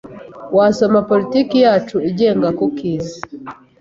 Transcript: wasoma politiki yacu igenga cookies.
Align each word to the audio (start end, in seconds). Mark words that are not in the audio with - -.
wasoma 0.57 0.99
politiki 1.11 1.55
yacu 1.65 1.95
igenga 2.09 2.49
cookies. 2.59 3.07